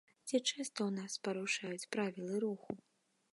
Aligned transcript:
Ці 0.27 0.31
часта 0.49 0.63
ў 0.67 0.87
нас 0.99 1.17
парушаюць 1.27 1.89
правілы 1.97 2.41
руху? 2.47 2.71